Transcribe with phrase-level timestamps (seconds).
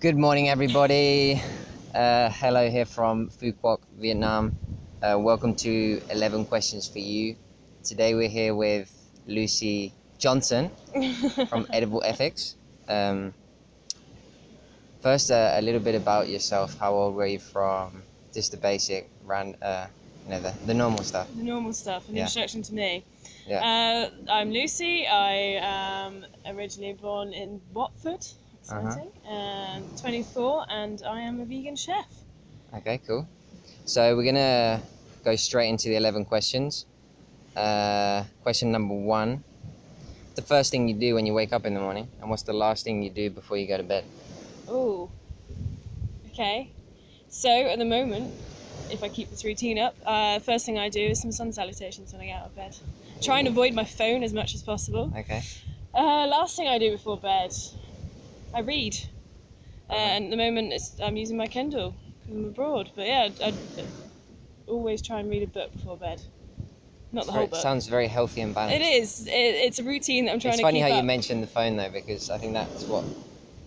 [0.00, 1.40] Good morning, everybody.
[1.94, 4.56] Uh, hello here from Phu Quoc, Vietnam.
[5.02, 7.36] Uh, welcome to 11 Questions for You.
[7.84, 8.90] Today we're here with
[9.26, 10.70] Lucy Johnson
[11.48, 12.54] from Edible Ethics.
[12.88, 13.34] Um,
[15.02, 16.78] first, uh, a little bit about yourself.
[16.78, 18.02] How old were you from?
[18.32, 19.86] Just the basic, ran, uh,
[20.24, 21.28] you know, the, the normal stuff.
[21.36, 22.24] the normal stuff, an Yeah.
[22.26, 23.04] introduction to me.
[23.46, 24.08] Yeah.
[24.28, 25.06] Uh, I'm Lucy.
[25.06, 28.24] I am originally born in Watford,
[28.70, 29.00] Uh-huh.
[29.28, 32.06] and 24, and I am a vegan chef.
[32.74, 33.26] Okay, cool.
[33.84, 34.80] So we're gonna
[35.24, 36.86] go straight into the 11 questions.
[37.56, 39.42] Uh, question number one.
[40.36, 42.52] The first thing you do when you wake up in the morning, and what's the
[42.52, 44.04] last thing you do before you go to bed?
[44.68, 45.10] Oh,
[46.28, 46.70] okay.
[47.28, 48.32] So at the moment,
[48.90, 52.12] if I keep this routine up, uh, first thing I do is some sun salutations
[52.12, 52.76] when I get out of bed.
[53.20, 55.12] Try and avoid my phone as much as possible.
[55.16, 55.42] Okay.
[55.92, 57.52] Uh, last thing I do before bed,
[58.54, 58.96] I read.
[59.88, 62.90] Uh, and at the moment, it's, I'm using my Kindle because I'm abroad.
[62.94, 63.54] But yeah, I
[64.66, 66.20] always try and read a book before bed.
[67.12, 67.60] Not the Very- whole book.
[67.60, 68.80] sounds very healthy and balanced.
[68.80, 69.26] It is.
[69.26, 70.96] It, it's a routine that I'm trying It's to It's funny how up.
[70.96, 73.04] you mentioned the phone though, because I think that's what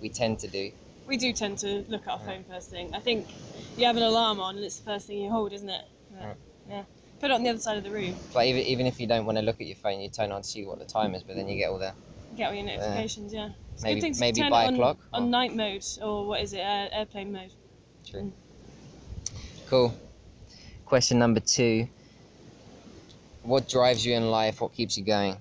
[0.02, 0.72] we tend to do.
[1.08, 2.26] we do tend to look at our Yeah.
[2.36, 2.94] phone first thing.
[2.96, 3.28] I think
[3.76, 5.82] you have an alarm on, and it's the first thing you hold, isn't it?
[6.14, 6.34] Yeah.
[6.70, 6.84] yeah.
[7.20, 8.16] Put it on the other side of the room.
[8.34, 10.42] But even even if you don't want to look at your phone, you turn on
[10.44, 11.94] to see what the time is, but then you get all the
[12.36, 13.34] Get all your notifications.
[13.34, 13.50] Yeah.
[13.74, 15.56] It's a Maybe- good thing to maybe turn by it on, o'clock, on or- night
[15.56, 16.62] mode or what is it?
[16.62, 17.52] Uh, airplane mode.
[18.10, 18.32] True.
[19.68, 19.94] Cool.
[20.86, 21.88] Question number two.
[23.44, 24.62] What drives you in life?
[24.62, 25.36] What keeps you going?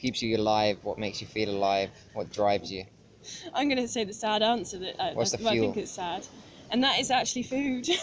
[0.00, 0.78] Keeps you alive?
[0.82, 1.90] What makes you feel alive?
[2.14, 2.84] What drives you?
[3.52, 5.90] I'm going to say the sad answer that I, What's the well, I think it's
[5.90, 6.26] sad,
[6.70, 7.86] and that is actually food.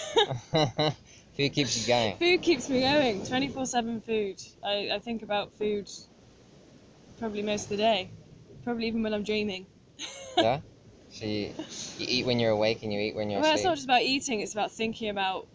[1.38, 2.18] Food keeps you going.
[2.18, 3.22] food keeps me going.
[3.22, 4.42] 24/7 food.
[4.64, 5.88] I, I think about food
[7.20, 8.10] probably most of the day,
[8.64, 9.68] probably even when I'm dreaming.
[10.38, 10.60] Yeah.
[11.10, 11.54] So you,
[11.98, 14.04] you eat when you're awake and you eat when you're Well, it's not just about
[14.04, 15.48] eating; it's about thinking about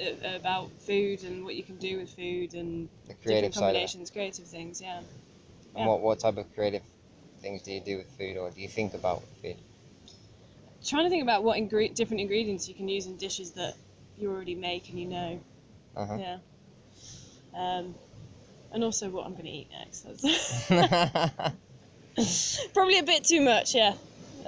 [0.00, 3.60] uh, about food and what you can do with food and the different creative side
[3.60, 4.80] combinations, creative things.
[4.80, 5.00] Yeah.
[5.74, 6.82] And what what type of creative
[7.42, 9.56] things do you do with food, or do you think about with food?
[10.84, 13.74] Trying to think about what ingre- different ingredients you can use in dishes that
[14.16, 15.40] you already make and you know.
[15.96, 16.16] Uh-huh.
[16.18, 16.38] Yeah.
[17.54, 17.94] Um,
[18.76, 20.06] and also what I'm going to eat next.
[22.74, 23.74] Probably a bit too much.
[23.74, 23.94] Yeah.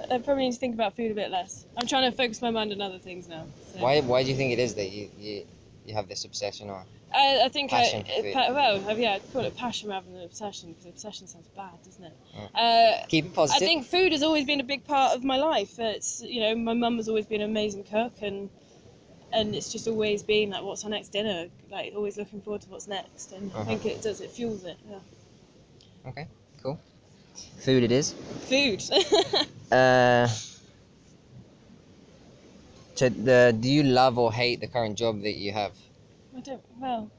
[0.09, 1.65] I probably need to think about food a bit less.
[1.75, 3.47] I'm trying to focus my mind on other things now.
[3.73, 3.79] So.
[3.79, 5.45] why why do you think it is that you you,
[5.83, 8.33] you have this obsession or I, I think Passion I, food.
[8.33, 12.03] pa- well, yeah, I'd call it passion rather than obsession because obsession sounds bad, doesn't
[12.03, 12.13] it?
[12.53, 13.63] Uh, keep it positive.
[13.63, 15.79] I think food has always been a big part of my life.
[15.79, 18.51] It's you know my mum has always been an amazing cook and
[19.31, 22.69] and it's just always been like what's our next dinner like always looking forward to
[22.69, 23.61] what's next and Uh-huh.
[23.61, 24.77] I think it does it fuels it.
[24.89, 24.99] Yeah.
[26.07, 26.27] Okay,
[26.63, 26.79] cool.
[27.59, 28.13] Food it is.
[28.47, 28.83] Food.
[29.71, 30.27] Uh,
[32.95, 35.73] so the do you love or hate the current job that you have?
[36.35, 37.11] I don't well.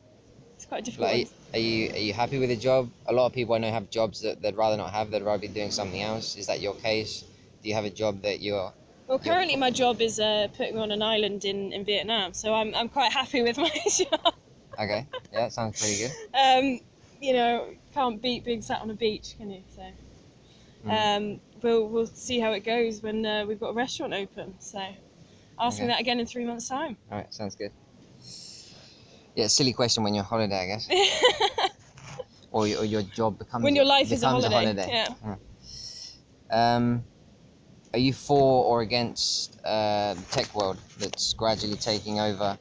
[0.57, 1.13] It's quite a difficult.
[1.13, 1.35] Like, one.
[1.55, 2.91] are you are you happy with the job?
[3.07, 5.13] A lot of people I know have jobs that they'd rather not have.
[5.13, 6.37] They'd rather be doing something else.
[6.37, 7.23] Is that your case?
[7.63, 8.73] Do you have a job that you're
[9.11, 12.55] Well, currently my job is uh, putting me on an island in, in Vietnam, so
[12.55, 14.35] I'm I'm quite happy with my job.
[14.79, 15.09] okay?
[15.33, 16.13] Yeah, that sounds pretty good.
[16.41, 16.81] um,
[17.21, 19.65] you know, can't beat being sat on a beach, can you?
[19.75, 19.83] So,
[20.87, 21.17] Mm.
[21.35, 24.55] um, we'll we'll see how it goes when uh, we've got a restaurant open.
[24.61, 24.79] So,
[25.59, 26.97] ask me that again in three months' time.
[27.11, 27.73] All right, sounds good.
[29.35, 30.89] Yeah, silly question when you're on holiday, I guess,
[32.53, 35.05] or, your- or your job becomes when your life is a becomes holiday.
[36.53, 36.77] Yeah.
[36.77, 37.05] Um,
[37.93, 42.59] are you for or against uh, the tech world that's gradually taking over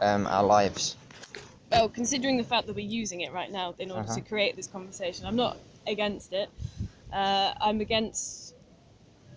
[0.00, 0.96] um, our lives?
[1.70, 4.14] Well, considering the fact that we're using it right now in order Uh-huh.
[4.14, 6.48] to create this conversation, I'm not against it.
[7.12, 8.54] Uh, I'm against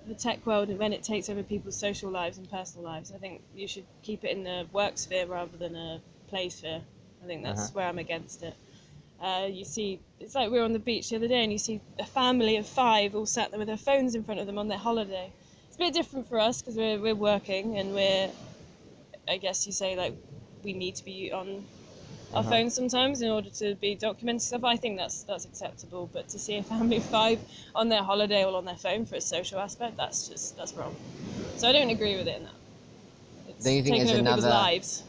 [0.07, 3.11] the tech world and when it takes over people's social lives and personal lives.
[3.13, 6.81] I think you should keep it in the work sphere rather than a play sphere.
[7.23, 7.75] I think that's Uh-huh.
[7.75, 8.55] where I'm against it.
[9.23, 11.57] Uh, you see, it's like we were on the beach the other day and you
[11.57, 14.57] see a family of five all sat there with their phones in front of them
[14.57, 15.31] on their holiday.
[15.67, 18.29] It's a bit different for us because we're, we're working and we're,
[19.27, 20.13] I guess you say, like,
[20.61, 21.65] we need to be on
[22.33, 22.49] our Uh-huh.
[22.49, 24.63] phones sometimes in order to be documenting stuff.
[24.65, 27.39] I think that's that's acceptable, but to see a family of five
[27.75, 30.95] on their holiday all on their phone for a social aspect, that's just that's wrong.
[31.57, 32.53] So I don't agree with it in that.
[33.49, 35.03] It's Don't you think taking there's over people's another- lives.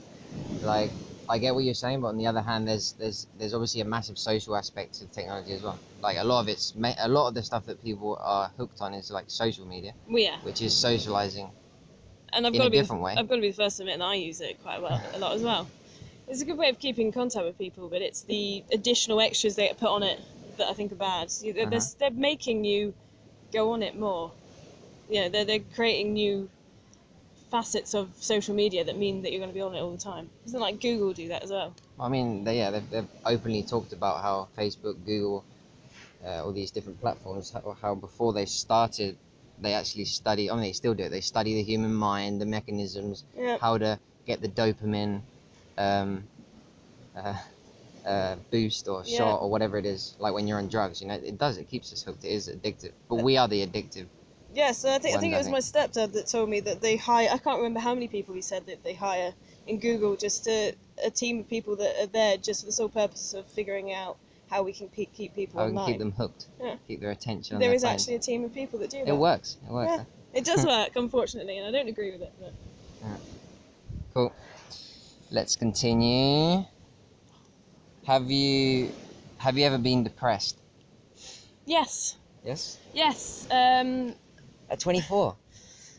[0.63, 0.91] Like,
[1.29, 3.85] I get what you're saying, but on the other hand, there's there's there's obviously a
[3.85, 5.79] massive social aspect to technology as well.
[6.03, 8.81] Like a lot of it's ma- a lot of the stuff that people are hooked
[8.81, 11.51] on is like social media, Well, yeah, which is socializing.
[12.33, 13.13] and I've in got a to be different the, way.
[13.17, 15.19] I've got to be the first to admit that I use it quite well a
[15.19, 15.69] lot as well.
[16.29, 19.57] It's a good way of keeping in contact with people, but it's the additional extras
[19.57, 20.21] they put on it
[20.59, 21.29] that I think are bad.
[21.43, 21.81] They're, Uh-huh.
[21.99, 22.95] they're making you
[23.53, 24.33] go on it more.
[25.09, 26.49] you know they're, they're creating new
[27.55, 30.05] facets of social media that mean that you're going to be on it all the
[30.13, 30.29] time.
[30.45, 31.73] Doesn't like Google do that as well?
[32.01, 35.45] I mean, they, yeah, they've, they've openly talked about how Facebook, Google,
[36.27, 39.17] uh, all these different platforms, how, how before they started,
[39.61, 40.51] they actually study.
[40.51, 41.11] I mean, they still do it.
[41.11, 43.59] They study the human mind, the mechanisms, Yeah.
[43.61, 45.23] how to get the dopamine
[45.79, 46.27] um,
[47.17, 47.39] uh,
[48.05, 49.17] uh, boost or Yeah.
[49.17, 50.17] shot or whatever it is.
[50.19, 51.57] Like when you're on drugs, you know, it does.
[51.59, 52.25] It keeps us hooked.
[52.25, 52.95] It is addictive.
[53.09, 54.09] But we are the addictive.
[54.55, 57.29] Yes, I think I think it was my stepdad that told me that they hire.
[57.33, 59.35] I can't remember how many people he said that they hire
[59.67, 60.75] in Google, just a,
[61.05, 64.17] a team of people that are there just for the sole purpose of figuring out
[64.49, 65.87] how we can pe- keep people How online.
[65.87, 66.47] keep them hooked.
[66.61, 66.77] Yeah.
[66.87, 67.57] Keep their attention.
[67.57, 69.09] on there their is actually a team of people that do that.
[69.09, 69.57] It works.
[69.67, 69.93] It works.
[69.93, 70.05] Yeah.
[70.39, 72.33] It does work, unfortunately, and I don't agree with it.
[72.41, 72.53] But
[74.15, 74.33] Cool.
[75.31, 76.65] Let's continue.
[78.07, 78.93] Have you
[79.39, 80.57] have you ever been depressed?
[81.67, 82.79] yes, Yes.
[82.93, 84.15] yes, um,
[84.71, 85.37] At 24.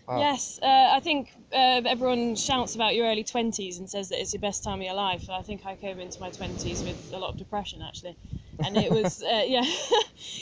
[0.08, 0.20] Wow.
[0.20, 0.60] yes.
[0.62, 4.40] Uh, I think uh, everyone shouts about your early twenties and says that it's your
[4.42, 5.30] best time of your life.
[5.30, 8.16] I think I came into my twenties with a lot of depression actually,
[8.64, 9.62] and it was uh, yeah.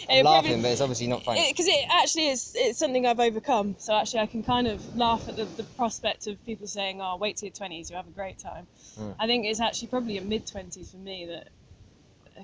[0.09, 1.45] I'm It laughing, probably- but it's obviously not funny.
[1.49, 3.75] because it, actually is it's something I've overcome.
[3.79, 7.15] So actually, I can kind of laugh at the, the prospect of people saying, "Oh,
[7.15, 8.67] wait till your twenties, you'll have a great time."
[8.99, 9.15] Mm.
[9.17, 11.47] I think it's actually probably in mid twenties for me that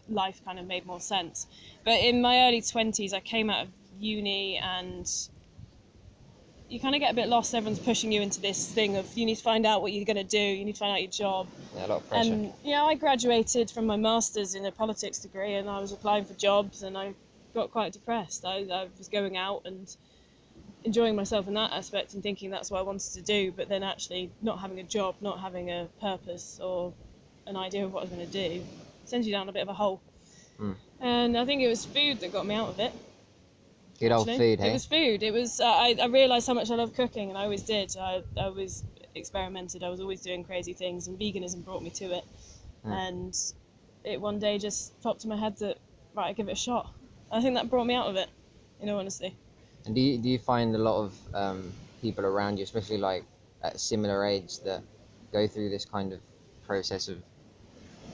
[0.08, 1.48] life kind of made more sense.
[1.84, 5.06] But in my early twenties, I came out of uni and
[6.69, 7.54] you kind of get a bit lost.
[7.54, 10.18] Everyone's pushing you into this thing of you need to find out what you're going
[10.18, 11.48] to do, you need to find out your job.
[11.75, 12.31] yeah, a lot of pressure.
[12.31, 16.25] And yeah, I graduated from my master's in a politics degree, and I was applying
[16.25, 17.13] for jobs, and I
[17.54, 18.45] got quite depressed.
[18.45, 19.94] I, I was going out and
[20.83, 23.83] enjoying myself in that aspect, and thinking that's what I wanted to do, but then
[23.83, 26.94] actually not having a job, not having a purpose or
[27.48, 28.63] an idea of what I was going to do,
[29.06, 30.00] sends you down a bit of a hole.
[30.60, 30.75] Mm.
[31.01, 32.94] And I think it was food that got me out of it.
[34.00, 34.56] Good old actually.
[34.56, 34.69] food, hey?
[34.69, 35.24] It was food.
[35.24, 35.60] It was.
[35.60, 37.96] Uh, I, I realised how much I love cooking, and I always did.
[37.98, 38.84] I, I always
[39.16, 39.84] experimented.
[39.84, 42.24] I was always doing crazy things, and veganism brought me to it.
[42.86, 43.07] Yeah.
[43.07, 43.38] And
[44.06, 45.78] it one day just popped in my head that
[46.16, 46.90] right, I give it a shot.
[47.31, 48.30] I think that brought me out of it.
[48.81, 49.36] In all honesty.
[49.86, 51.72] And do you, do you find a lot of um,
[52.02, 53.25] people around you, especially like
[53.62, 54.81] at a similar age, that
[55.34, 56.19] go through this kind of
[56.66, 57.18] process of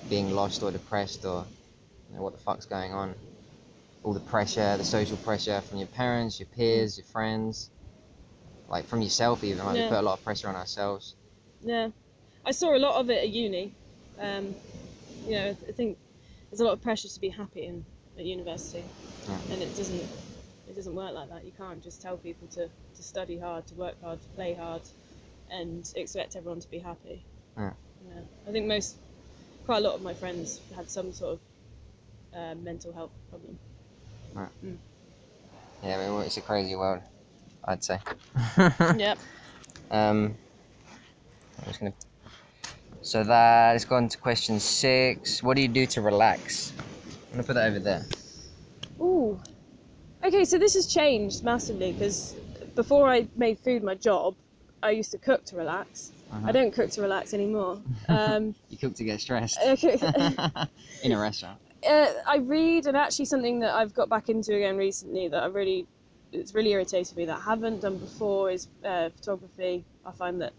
[0.10, 1.46] being lost or depressed or
[2.10, 3.14] you know, what the fuck's going on?
[4.06, 7.72] All the pressure, the social pressure from your parents, your peers, your friends,
[8.70, 9.66] like from yourself even.
[9.66, 11.16] Like we put a lot of pressure on ourselves.
[11.60, 11.90] Yeah,
[12.46, 13.74] I saw a lot of it at uni.
[14.20, 14.54] Um,
[15.26, 15.98] you know, I think
[16.52, 17.84] there's a lot of pressure to be happy in
[18.16, 18.86] at university,
[19.28, 19.40] Yeah.
[19.50, 20.08] and it doesn't
[20.68, 21.44] it doesn't work like that.
[21.44, 24.84] You can't just tell people to, to study hard, to work hard, to play hard,
[25.50, 27.24] and expect everyone to be happy.
[27.58, 27.74] Yeah.
[28.08, 28.22] Yeah.
[28.48, 28.98] I think most,
[29.66, 31.40] quite a lot of my friends had some sort of
[32.40, 33.58] uh, mental health problem.
[35.84, 37.02] Yeah, I mean, it's a crazy world,
[37.64, 38.00] I'd say.
[38.98, 39.18] Yep.
[39.92, 40.36] Um,
[41.60, 41.94] I'm just gonna.
[43.02, 45.44] So that let's go on to question six.
[45.44, 46.74] What do you do to relax?
[46.78, 48.06] I'm gonna put that over there.
[49.00, 49.40] Ooh.
[50.24, 52.36] Okay, so this has changed massively because
[52.76, 54.36] before I made food my job,
[54.82, 56.12] I used to cook to relax.
[56.32, 56.48] Uh-huh.
[56.48, 57.80] I don't cook to relax anymore.
[58.10, 59.60] Um, You cook to get stressed.
[59.66, 60.00] Okay.
[61.04, 61.60] In a restaurant.
[61.88, 65.48] Uh, I read, and actually something that I've got back into again recently that I
[65.48, 65.88] really,
[66.32, 69.84] it's really irritated me that I haven't done before is uh, photography.
[70.06, 70.54] I find that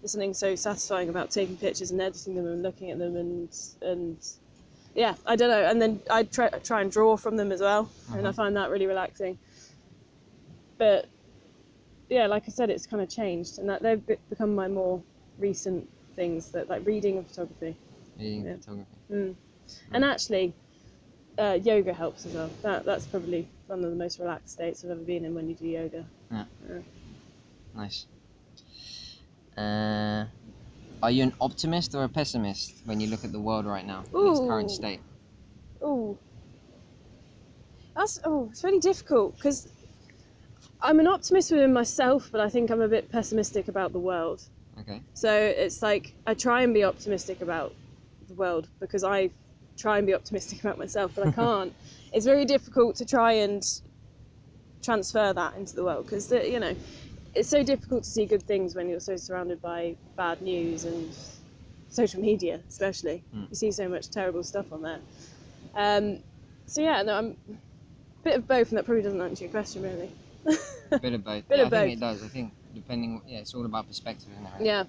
[0.00, 3.48] there's something so satisfying about taking pictures and editing them and looking at them and
[3.82, 4.18] and
[4.94, 5.64] yeah, I don't know.
[5.64, 8.34] And then I try try and draw from them as well, and I Mhm.
[8.34, 9.38] find that really relaxing.
[10.78, 11.06] But
[12.08, 15.02] yeah, like I said, it's kind of changed, and that they've become my more
[15.38, 17.76] recent things that like reading and photography.
[18.18, 18.56] Eating Yeah.
[18.56, 18.96] photography.
[19.12, 19.36] Mm.
[19.92, 20.54] And actually,
[21.38, 22.50] uh, yoga helps as well.
[22.62, 25.54] That that's probably one of the most relaxed states I've ever been in when you
[25.54, 26.04] do yoga.
[26.30, 26.44] Yeah.
[27.74, 28.06] Nice.
[29.56, 30.26] Uh,
[31.02, 34.04] are you an optimist or a pessimist when you look at the world right now
[34.12, 35.00] in its current state?
[35.82, 36.16] Oh,
[37.94, 39.68] that's oh, it's really difficult because
[40.80, 44.42] I'm an optimist within myself, but I think I'm a bit pessimistic about the world.
[44.80, 45.00] Okay.
[45.14, 47.74] So it's like I try and be optimistic about
[48.28, 49.30] the world because I
[49.76, 51.74] try and be optimistic about myself, but I can't.
[52.12, 53.62] it's very difficult to try and
[54.82, 56.76] transfer that into the world because you know
[57.34, 61.14] it's so difficult to see good things when you're so surrounded by bad news and
[61.90, 63.22] social media, especially.
[63.34, 63.50] Mm.
[63.50, 65.00] You see so much terrible stuff on there.
[65.74, 66.20] Um,
[66.66, 69.82] so yeah, no, I'm a bit of both, and that probably doesn't answer your question
[69.82, 70.10] really.
[70.92, 71.48] A bit of both.
[71.48, 72.22] Bit yeah, of I think it does.
[72.22, 73.20] I think depending.
[73.26, 74.52] Yeah, it's all about perspective, isn't it?
[74.58, 74.66] really?
[74.66, 74.84] yeah.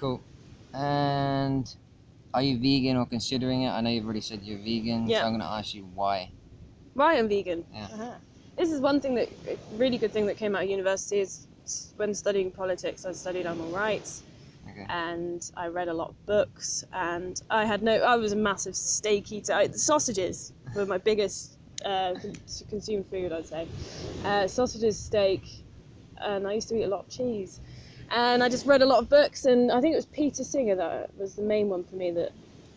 [0.00, 0.20] Cool.
[0.72, 1.72] And
[2.34, 3.70] are you vegan or considering it?
[3.70, 5.20] I know you've already said you're vegan, Yeah.
[5.20, 6.30] so I'm going to ask you why.
[6.94, 7.64] Why I'm vegan?
[7.72, 7.84] Yeah.
[7.92, 8.14] Uh-huh.
[8.56, 11.46] this is one thing that a really good thing that came out of university is
[11.96, 14.22] when studying politics, I studied animal rights
[14.70, 14.86] Okay.
[14.88, 16.84] and I read a lot of books.
[16.92, 19.52] And I had no, I was a massive steak eater.
[19.54, 23.68] I, sausages were my biggest uh, con- to consume food, I'd say.
[24.24, 25.42] Uh, sausages, steak,
[26.20, 27.60] and I used to eat a lot of cheese.
[28.12, 30.76] And I just read a lot of books, and I think it was Peter Singer
[30.76, 32.10] that was the main one for me.
[32.10, 32.32] That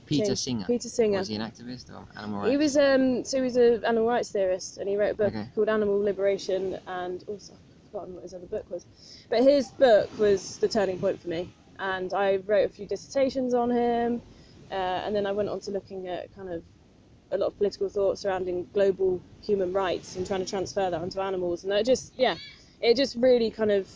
[0.05, 0.65] Peter changed- Singer.
[0.65, 1.17] Peter Singer.
[1.19, 2.51] Was he an activist or animal rights?
[2.51, 5.27] He was um so he was an animal rights theorist and he wrote a book
[5.35, 5.47] Okay.
[5.53, 8.85] called Animal Liberation and also I've forgotten what his other book was.
[9.29, 11.49] But his book was the turning point for me
[11.79, 14.21] and I wrote a few dissertations on him
[14.71, 16.63] uh, and then I went on to looking at kind of
[17.31, 21.19] a lot of political thought surrounding global human rights and trying to transfer that onto
[21.19, 22.35] animals and that just yeah
[22.79, 23.89] it just really kind of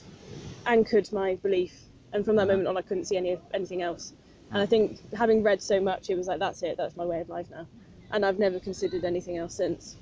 [0.66, 2.48] anchored my belief and from that Uh-huh.
[2.48, 4.14] moment on I couldn't see any anything else
[4.54, 4.68] and I Uh.
[4.68, 7.50] think having read so much it was like that's it that's my way of life
[7.52, 7.68] now
[8.12, 9.98] and I've never considered anything else since.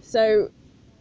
[0.00, 0.50] So,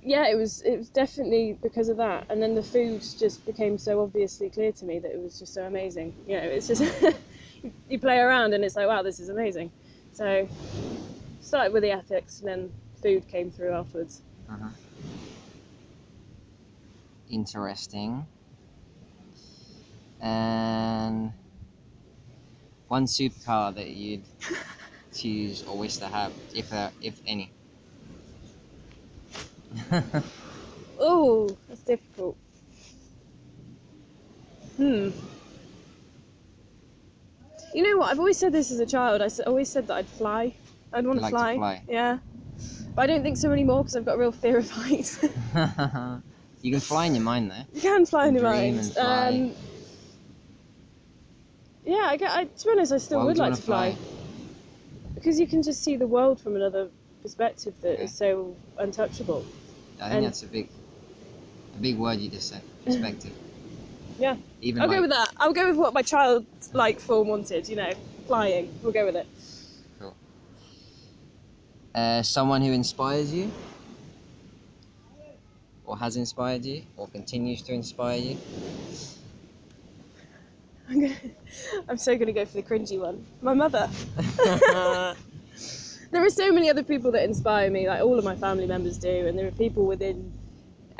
[0.02, 3.78] yeah, it was it was definitely because of that, and then the food just became
[3.78, 6.14] so obviously clear to me that it was just so amazing.
[6.28, 6.84] You know, it's just
[7.90, 9.72] you play around and it's like wow, this is amazing.
[10.12, 10.48] So,
[11.42, 14.22] started with the ethics, and then food came through afterwards.
[14.50, 14.72] Uh-huh.
[17.30, 18.28] Interesting.
[20.20, 21.34] And
[22.88, 24.24] one superpower that you'd
[25.14, 27.52] choose or wish to have, if uh, if any.
[31.00, 32.38] Oh, that's difficult.
[34.78, 35.10] Hmm.
[37.74, 38.12] You know what?
[38.12, 39.22] I've always said this as a child.
[39.22, 40.56] I always said that I'd fly.
[40.94, 41.54] I'd want Like to to fly.
[41.54, 41.84] fly.
[41.88, 42.20] Yeah.
[42.96, 45.24] But I don't think so anymore because I've got a real fear of heights.
[46.62, 47.66] you can fly in your mind though.
[47.74, 48.94] you can fly in your mind.
[48.94, 49.30] fly.
[49.30, 49.56] Um,
[51.88, 53.96] yeah, I, I, to be honest, I still Why would would like to fly.
[55.16, 56.90] because you can just see the world from another
[57.24, 58.08] perspective that is Okay.
[58.08, 59.46] so untouchable.
[60.00, 60.70] I think And- that's a big,
[61.76, 62.62] a big word you just said.
[62.86, 63.32] Perspective.
[64.20, 64.36] Yeah.
[64.62, 65.32] Even I'll like, go with that.
[65.38, 67.68] I'll go with what my childlike form wanted.
[67.70, 67.94] You know,
[68.28, 68.74] flying.
[68.84, 69.28] We'll go with it.
[71.96, 73.50] uh, someone who inspires you,
[75.86, 78.38] or has inspired you, or continues to inspire you.
[80.90, 81.16] I'm gonna.
[81.90, 83.26] I'm so gonna go for the cringy one.
[83.42, 83.90] My mother.
[86.12, 87.88] there are so many other people that inspire me.
[87.88, 90.32] Like all of my family members do, and there are people within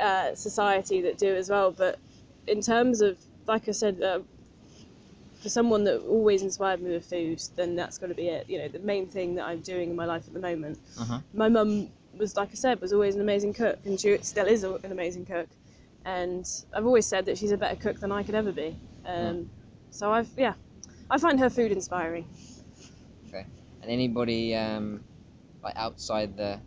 [0.00, 1.70] uh, society that do as well.
[1.70, 1.98] But
[2.46, 3.16] in terms of,
[3.46, 4.20] like I said, uh,
[5.40, 8.48] for someone that always inspired me with food, then that's got to be it.
[8.48, 10.78] You know, the main thing that I'm doing in my life at the moment.
[10.98, 11.20] Uh-huh.
[11.32, 14.64] My mum was, like I said, was always an amazing cook, and she still is
[14.64, 15.48] an amazing cook.
[16.04, 18.76] And I've always said that she's a better cook than I could ever be.
[19.06, 19.48] Um,
[19.98, 20.54] So I've, yeah,
[21.10, 22.24] I find her food inspiring.
[23.26, 23.44] Okay.
[23.82, 25.02] And anybody um,
[25.64, 26.60] like outside the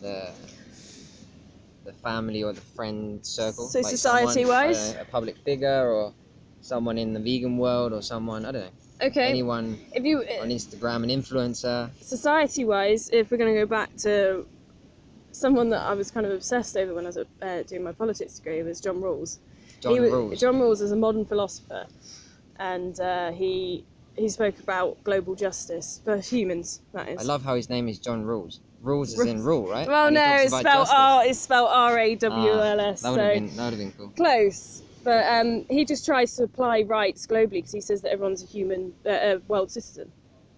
[0.00, 0.30] the
[1.84, 3.68] the family or the friend circle.
[3.68, 4.94] So like someone, society-wise?
[4.94, 6.14] know, a public figure or
[6.62, 8.70] someone in the vegan world or someone I don't know
[9.02, 11.90] Okay, anyone if you on Instagram, an influencer.
[12.00, 14.46] society wise, if we're going to go back to
[15.32, 18.38] someone that I was kind of obsessed over when I was uh, doing my politics
[18.38, 19.38] degree was John Rawls.
[19.80, 20.38] John he was, Rawls.
[20.38, 21.86] John Rawls is a modern philosopher,
[22.60, 23.84] and uh, he
[24.16, 26.80] he spoke about global justice for humans.
[26.92, 27.20] That is.
[27.20, 28.60] I love how his name is John Rules.
[28.82, 29.88] Rules is in rule, right?
[29.88, 30.94] well, And no, it's spelled justice.
[30.96, 31.24] R.
[31.26, 33.00] It's spelled R A W L S.
[33.02, 34.12] That would So have been that would have been cool.
[34.16, 34.82] close.
[35.02, 38.46] But um, he just tries to apply rights globally because he says that everyone's a
[38.46, 40.12] human, uh, a world citizen.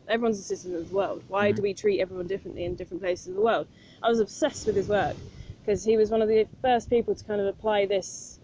[0.09, 1.23] Everyone's a citizen of the world.
[1.28, 1.56] Why Mhm.
[1.56, 3.68] do we treat everyone differently in different places of the world?
[4.02, 5.16] I was obsessed with his work
[5.61, 8.40] because he was one of the first people to kind of apply this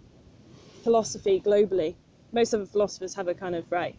[0.85, 1.97] philosophy globally.
[2.33, 3.95] Most other philosophers have a kind of right,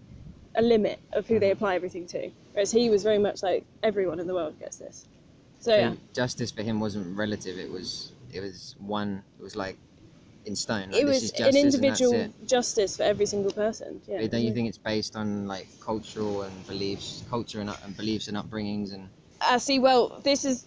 [0.56, 1.54] a limit of who they Mhm.
[1.54, 5.06] apply everything to, whereas he was very much like everyone in the world gets this.
[5.60, 7.58] So yeah, justice for him wasn't relative.
[7.58, 9.24] It was it was one.
[9.40, 9.78] It was like
[10.46, 10.92] in stone.
[10.92, 14.02] Like, it this was an justice and individual justice for every single person.
[14.08, 14.20] Yeah.
[14.22, 18.28] But don't you think it's based on like cultural and beliefs, culture and, and beliefs
[18.28, 19.10] and upbringings and
[19.42, 19.80] I see.
[19.80, 20.66] Well, this is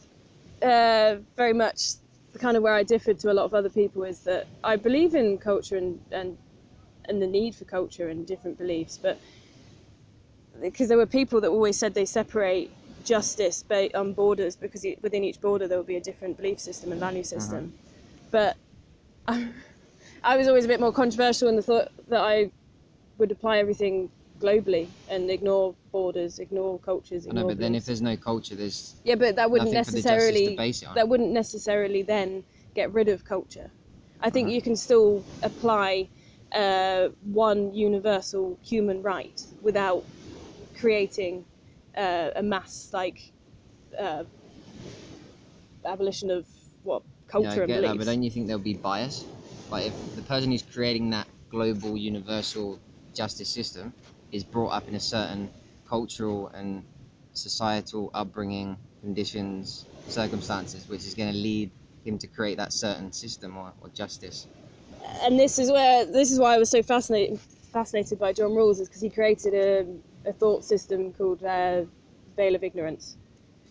[0.62, 1.94] uh, very much
[2.32, 4.76] the kind of where I differed to a lot of other people is that I
[4.76, 6.36] believe in culture and and,
[7.08, 9.18] and the need for culture and different beliefs, but
[10.60, 12.70] because there were people that always said they separate
[13.04, 17.00] justice on borders because within each border there will be a different belief system and
[17.00, 17.72] value system.
[18.30, 18.56] But
[19.26, 22.50] I was always a bit more controversial in the thought that I
[23.18, 27.44] would apply everything globally and ignore borders, ignore cultures, I know.
[27.44, 30.40] But then if there's no culture, there's Yeah, but that wouldn't nothing for the justice
[30.40, 30.94] to necessarily base it on.
[30.94, 32.44] that wouldn't necessarily then
[32.74, 33.70] get rid of culture.
[34.20, 34.54] I think Uh-huh.
[34.54, 36.08] you can still apply
[36.54, 40.04] uh, one universal human right without
[40.74, 41.46] creating
[41.96, 43.32] uh, a mass like
[43.98, 44.24] uh,
[45.84, 46.46] abolition of
[46.82, 47.82] what culture yeah, I and get beliefs.
[47.82, 49.26] that, but don't you think there'll be bias?
[49.70, 52.80] Like if the person who's creating that global universal
[53.14, 53.94] justice system
[54.30, 55.50] is brought up in a certain
[55.84, 56.84] cultural and
[57.32, 61.72] societal upbringing, conditions, circumstances, which is going to lead
[62.04, 64.48] him to create that certain system or, or justice.
[65.22, 67.38] And this is where this is why I was so fascinated
[67.72, 71.82] fascinated by John Rawls is because he created a, a thought system called uh,
[72.36, 73.16] veil of ignorance.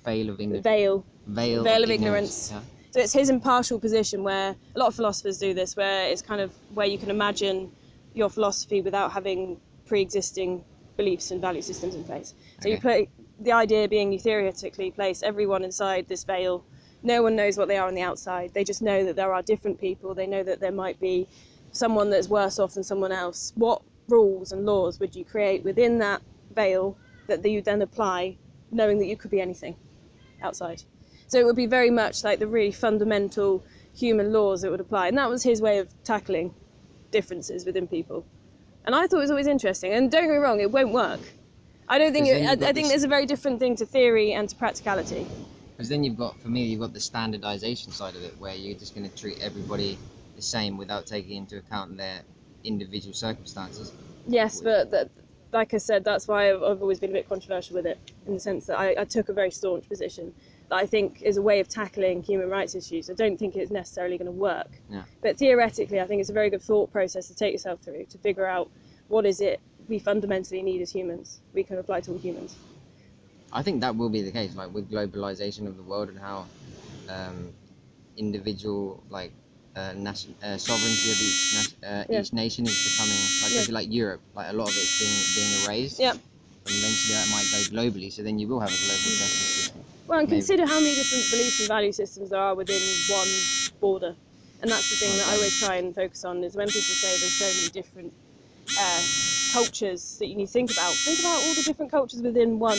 [0.04, 0.64] Veil of ignorance.
[0.64, 1.06] Veil.
[1.28, 2.48] Veil, veil of of ignorance.
[2.50, 2.68] ignorance.
[2.92, 6.42] So it's his impartial position where a lot of philosophers do this, where it's kind
[6.42, 7.72] of where you can imagine
[8.14, 10.64] your philosophy without having pre-existing
[10.98, 12.34] beliefs and value systems in place.
[12.60, 12.82] So you Okay.
[12.82, 13.10] play
[13.40, 16.64] the idea being you theoretically place everyone inside this veil.
[17.04, 18.54] No one knows what they are on the outside.
[18.54, 20.14] They just know that there are different people.
[20.14, 21.28] They know that there might be
[21.72, 23.54] someone that's worse off than someone else.
[23.56, 26.22] What rules and laws would you create within that
[26.54, 28.38] veil that you then apply,
[28.72, 29.76] knowing that you could be anything
[30.42, 30.84] outside?
[31.28, 33.64] So it would be very much like the really fundamental
[33.96, 35.08] human laws that would apply.
[35.08, 36.54] And that was his way of tackling
[37.10, 38.26] differences within people.
[38.86, 39.94] And I thought it was always interesting.
[39.94, 41.22] And don't get me wrong, it won't work.
[41.88, 42.28] I don't think.
[42.28, 45.28] It, I, I think there's a very different thing to theory and to practicality.
[45.82, 48.78] Because then you've got, for me, you've got the standardization side of it, where you're
[48.78, 49.98] just going to treat everybody
[50.36, 52.22] the same without taking into account their
[52.64, 53.92] individual circumstances.
[54.28, 55.10] Yes, but that,
[55.52, 57.98] like I said, that's why I've, I've always been a bit controversial with it,
[58.28, 60.36] in the sense that I, I took a very staunch position
[60.70, 63.10] that I think is a way of tackling human rights issues.
[63.10, 64.70] I don't think it's necessarily going to work.
[64.88, 65.02] Yeah.
[65.24, 68.20] But theoretically, I think it's a very good thought process to take yourself through to
[68.20, 68.70] figure out
[69.08, 71.40] what is it we fundamentally need as humans.
[71.56, 72.56] We can apply to all humans.
[73.54, 76.48] I think that will be the case, like with globalization of the world and how
[77.08, 77.54] um,
[78.18, 79.34] individual, like
[79.76, 82.22] uh, nation, uh, sovereignty of each uh, Yeah.
[82.22, 83.74] each nation is becoming, like Yeah.
[83.74, 86.00] like Europe, like a lot of it's being being erased.
[86.00, 86.14] Yeah.
[86.66, 89.84] And eventually that might go globally, so then you will have a global justice system.
[90.08, 90.42] Well, and Maybe.
[90.42, 93.30] consider how many different beliefs and value systems there are within one
[93.80, 94.16] border.
[94.62, 97.18] And that's the thing that I always try and focus on is when people say
[97.18, 98.14] there's so many different
[98.78, 99.02] uh,
[99.52, 100.94] cultures that you need to think about.
[100.96, 102.78] Think about all the different cultures within one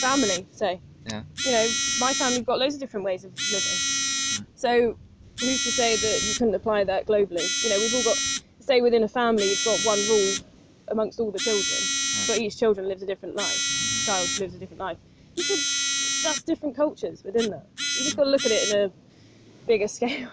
[0.00, 1.22] family, So, Yeah.
[1.44, 1.66] You know,
[2.00, 4.46] my family's got loads of different ways of living.
[4.54, 4.96] So
[5.40, 7.44] who's to say that you couldn't apply that globally?
[7.64, 8.16] You know, we've all got,
[8.60, 10.34] say within a family, you've got one rule
[10.88, 11.80] amongst all the children,
[12.26, 14.04] but each children lives a different life.
[14.04, 14.98] Child lives a different life.
[15.36, 15.58] You could,
[16.24, 17.66] that's different cultures within that.
[17.78, 18.92] You just got to look at it in a
[19.66, 20.28] bigger scale.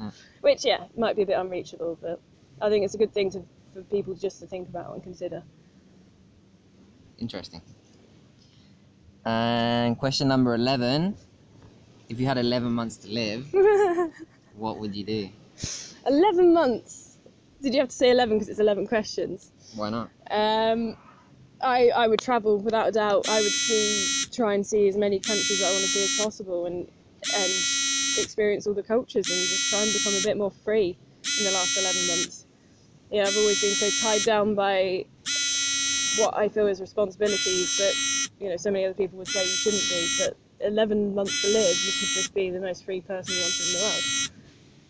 [0.00, 0.14] Mm.
[0.42, 2.20] Which, yeah, might be a bit unreachable, but
[2.60, 3.42] I think it's a good thing to,
[3.74, 5.42] for people just to think about and consider.
[7.18, 7.62] Interesting.
[9.24, 11.16] And question number 11
[12.08, 13.52] If you had 11 months to live,
[14.56, 15.28] what would you do?
[16.06, 17.18] 11 months.
[17.62, 19.52] Did you have to say 11 because it's 11 questions?
[19.74, 20.10] Why not?
[20.30, 20.96] Um,
[21.62, 23.28] I, I would travel without a doubt.
[23.28, 26.24] I would see, try and see as many countries that I want to see as
[26.24, 26.88] possible and,
[27.34, 27.52] and
[28.18, 30.96] experience all the cultures and just try and become a bit more free
[31.38, 32.46] in the last 11 months.
[33.10, 35.04] Yeah, I've always been so tied down by
[36.16, 37.94] what I feel is responsibilities that,
[38.40, 40.08] you know, so many other people would say you shouldn't be.
[40.18, 43.66] But 11 months to live, you could just be the most free person you wanted
[43.66, 44.04] in the world.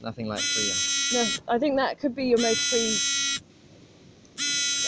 [0.02, 0.76] Nothing like freedom.
[1.12, 2.96] No, I think that could be your most free.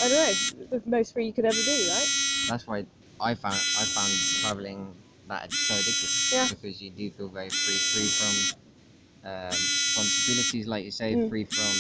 [0.03, 2.09] I don't know, the most free you could ever be, right?
[2.49, 2.87] That's why
[3.21, 4.95] I found I found traveling
[5.29, 6.33] that so addictive.
[6.33, 6.49] Yeah.
[6.49, 11.29] Because you do feel very free, free from um, responsibilities, like you say, Mm.
[11.29, 11.73] free from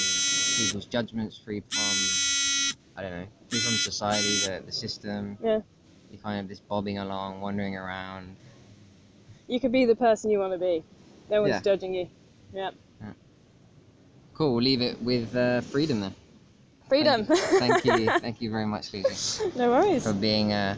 [0.56, 1.92] people's judgments, free from
[2.96, 5.38] I don't know, free from society, the, the system.
[5.42, 5.60] Yeah.
[6.12, 8.36] You're kind of just bobbing along, wandering around.
[9.48, 10.84] You could be the person you want to be.
[11.30, 11.60] No one's Yeah.
[11.62, 12.08] judging you.
[12.52, 12.70] Yeah.
[14.34, 14.54] Cool.
[14.54, 16.14] We'll leave it with uh, freedom then.
[16.88, 17.24] Freedom.
[17.24, 17.58] Thank you.
[17.58, 20.02] Thank you, thank you very much, Lucy, no worries.
[20.04, 20.76] for being uh,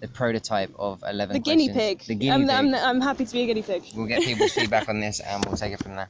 [0.00, 1.98] the prototype of 11 The guinea questions.
[1.98, 2.06] pig.
[2.06, 2.50] The guinea I'm, pig.
[2.50, 3.82] I'm, I'm happy to be a guinea pig.
[3.94, 6.08] We'll get people's feedback on this and we'll take it from there.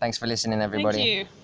[0.00, 0.98] Thanks for listening, everybody.
[0.98, 1.39] Thank you.